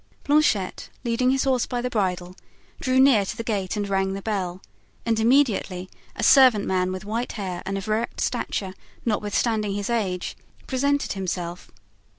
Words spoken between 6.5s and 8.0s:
man with white hair and of